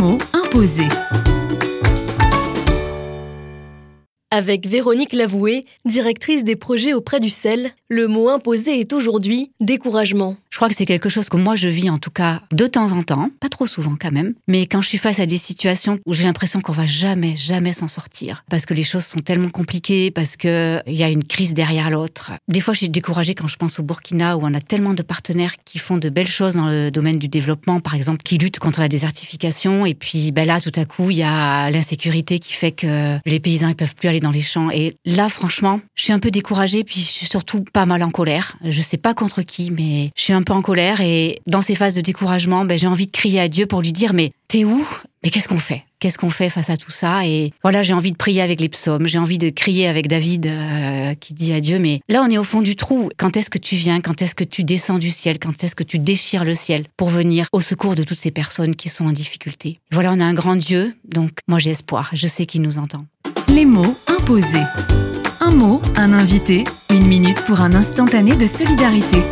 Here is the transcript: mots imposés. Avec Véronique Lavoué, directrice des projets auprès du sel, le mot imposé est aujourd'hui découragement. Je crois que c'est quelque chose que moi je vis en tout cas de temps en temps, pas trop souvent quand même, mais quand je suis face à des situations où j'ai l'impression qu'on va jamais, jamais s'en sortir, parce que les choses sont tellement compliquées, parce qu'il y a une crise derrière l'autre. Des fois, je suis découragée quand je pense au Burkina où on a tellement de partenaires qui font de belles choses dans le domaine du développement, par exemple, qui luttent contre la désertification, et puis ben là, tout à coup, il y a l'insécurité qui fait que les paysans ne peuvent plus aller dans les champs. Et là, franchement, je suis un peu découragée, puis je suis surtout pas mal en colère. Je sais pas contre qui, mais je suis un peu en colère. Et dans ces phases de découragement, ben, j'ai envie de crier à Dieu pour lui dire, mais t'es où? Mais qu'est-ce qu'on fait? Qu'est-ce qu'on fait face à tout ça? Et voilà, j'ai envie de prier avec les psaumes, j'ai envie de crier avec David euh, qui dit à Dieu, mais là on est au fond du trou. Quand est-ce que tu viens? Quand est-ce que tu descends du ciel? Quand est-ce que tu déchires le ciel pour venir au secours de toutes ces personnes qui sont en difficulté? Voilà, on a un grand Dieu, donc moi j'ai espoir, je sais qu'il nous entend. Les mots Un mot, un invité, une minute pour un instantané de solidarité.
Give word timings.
mots 0.00 0.18
imposés. 0.32 0.88
Avec 4.32 4.68
Véronique 4.68 5.12
Lavoué, 5.12 5.64
directrice 5.84 6.44
des 6.44 6.54
projets 6.54 6.94
auprès 6.94 7.18
du 7.18 7.30
sel, 7.30 7.72
le 7.88 8.06
mot 8.06 8.28
imposé 8.28 8.78
est 8.78 8.92
aujourd'hui 8.92 9.50
découragement. 9.58 10.36
Je 10.50 10.56
crois 10.56 10.68
que 10.68 10.76
c'est 10.76 10.86
quelque 10.86 11.08
chose 11.08 11.28
que 11.28 11.36
moi 11.36 11.56
je 11.56 11.66
vis 11.66 11.90
en 11.90 11.98
tout 11.98 12.12
cas 12.12 12.42
de 12.52 12.68
temps 12.68 12.92
en 12.92 13.02
temps, 13.02 13.30
pas 13.40 13.48
trop 13.48 13.66
souvent 13.66 13.96
quand 14.00 14.12
même, 14.12 14.34
mais 14.46 14.66
quand 14.66 14.82
je 14.82 14.86
suis 14.86 14.98
face 14.98 15.18
à 15.18 15.26
des 15.26 15.36
situations 15.36 15.98
où 16.06 16.14
j'ai 16.14 16.22
l'impression 16.24 16.60
qu'on 16.60 16.70
va 16.70 16.86
jamais, 16.86 17.34
jamais 17.34 17.72
s'en 17.72 17.88
sortir, 17.88 18.44
parce 18.48 18.66
que 18.66 18.74
les 18.74 18.84
choses 18.84 19.04
sont 19.04 19.18
tellement 19.18 19.48
compliquées, 19.48 20.12
parce 20.12 20.36
qu'il 20.36 20.80
y 20.86 21.02
a 21.02 21.08
une 21.08 21.24
crise 21.24 21.52
derrière 21.52 21.90
l'autre. 21.90 22.30
Des 22.46 22.60
fois, 22.60 22.72
je 22.72 22.78
suis 22.78 22.88
découragée 22.88 23.34
quand 23.34 23.48
je 23.48 23.56
pense 23.56 23.80
au 23.80 23.82
Burkina 23.82 24.36
où 24.36 24.42
on 24.44 24.54
a 24.54 24.60
tellement 24.60 24.94
de 24.94 25.02
partenaires 25.02 25.54
qui 25.64 25.80
font 25.80 25.98
de 25.98 26.08
belles 26.08 26.28
choses 26.28 26.54
dans 26.54 26.68
le 26.68 26.90
domaine 26.90 27.18
du 27.18 27.26
développement, 27.26 27.80
par 27.80 27.96
exemple, 27.96 28.22
qui 28.22 28.38
luttent 28.38 28.60
contre 28.60 28.78
la 28.78 28.88
désertification, 28.88 29.86
et 29.86 29.94
puis 29.94 30.30
ben 30.30 30.46
là, 30.46 30.60
tout 30.60 30.72
à 30.76 30.84
coup, 30.84 31.10
il 31.10 31.16
y 31.16 31.24
a 31.24 31.68
l'insécurité 31.70 32.38
qui 32.38 32.52
fait 32.52 32.70
que 32.70 33.18
les 33.26 33.40
paysans 33.40 33.70
ne 33.70 33.74
peuvent 33.74 33.96
plus 33.96 34.08
aller 34.08 34.19
dans 34.20 34.30
les 34.30 34.42
champs. 34.42 34.70
Et 34.70 34.96
là, 35.04 35.28
franchement, 35.28 35.80
je 35.94 36.04
suis 36.04 36.12
un 36.12 36.18
peu 36.18 36.30
découragée, 36.30 36.84
puis 36.84 37.00
je 37.00 37.06
suis 37.06 37.26
surtout 37.26 37.64
pas 37.72 37.86
mal 37.86 38.02
en 38.02 38.10
colère. 38.10 38.56
Je 38.64 38.82
sais 38.82 38.96
pas 38.96 39.14
contre 39.14 39.42
qui, 39.42 39.70
mais 39.70 40.10
je 40.16 40.22
suis 40.22 40.32
un 40.32 40.42
peu 40.42 40.52
en 40.52 40.62
colère. 40.62 41.00
Et 41.00 41.40
dans 41.46 41.60
ces 41.60 41.74
phases 41.74 41.94
de 41.94 42.00
découragement, 42.00 42.64
ben, 42.64 42.78
j'ai 42.78 42.86
envie 42.86 43.06
de 43.06 43.12
crier 43.12 43.40
à 43.40 43.48
Dieu 43.48 43.66
pour 43.66 43.82
lui 43.82 43.92
dire, 43.92 44.12
mais 44.12 44.32
t'es 44.48 44.64
où? 44.64 44.86
Mais 45.22 45.30
qu'est-ce 45.30 45.48
qu'on 45.48 45.58
fait? 45.58 45.84
Qu'est-ce 45.98 46.16
qu'on 46.16 46.30
fait 46.30 46.48
face 46.48 46.70
à 46.70 46.78
tout 46.78 46.90
ça? 46.90 47.26
Et 47.26 47.52
voilà, 47.62 47.82
j'ai 47.82 47.92
envie 47.92 48.10
de 48.10 48.16
prier 48.16 48.40
avec 48.40 48.58
les 48.58 48.70
psaumes, 48.70 49.06
j'ai 49.06 49.18
envie 49.18 49.36
de 49.36 49.50
crier 49.50 49.86
avec 49.86 50.08
David 50.08 50.46
euh, 50.46 51.14
qui 51.14 51.34
dit 51.34 51.52
à 51.52 51.60
Dieu, 51.60 51.78
mais 51.78 52.00
là 52.08 52.22
on 52.22 52.30
est 52.30 52.38
au 52.38 52.44
fond 52.44 52.62
du 52.62 52.74
trou. 52.74 53.10
Quand 53.18 53.36
est-ce 53.36 53.50
que 53.50 53.58
tu 53.58 53.76
viens? 53.76 54.00
Quand 54.00 54.22
est-ce 54.22 54.34
que 54.34 54.44
tu 54.44 54.64
descends 54.64 54.98
du 54.98 55.10
ciel? 55.10 55.38
Quand 55.38 55.62
est-ce 55.62 55.74
que 55.74 55.82
tu 55.82 55.98
déchires 55.98 56.44
le 56.44 56.54
ciel 56.54 56.86
pour 56.96 57.10
venir 57.10 57.48
au 57.52 57.60
secours 57.60 57.96
de 57.96 58.02
toutes 58.02 58.18
ces 58.18 58.30
personnes 58.30 58.76
qui 58.76 58.88
sont 58.88 59.04
en 59.04 59.12
difficulté? 59.12 59.78
Voilà, 59.92 60.10
on 60.12 60.20
a 60.20 60.24
un 60.24 60.32
grand 60.32 60.56
Dieu, 60.56 60.94
donc 61.04 61.32
moi 61.48 61.58
j'ai 61.58 61.72
espoir, 61.72 62.08
je 62.14 62.26
sais 62.26 62.46
qu'il 62.46 62.62
nous 62.62 62.78
entend. 62.78 63.04
Les 63.48 63.66
mots 63.66 63.98
Un 65.40 65.50
mot, 65.50 65.80
un 65.96 66.12
invité, 66.12 66.64
une 66.90 67.06
minute 67.06 67.40
pour 67.46 67.60
un 67.62 67.74
instantané 67.74 68.36
de 68.36 68.46
solidarité. 68.46 69.22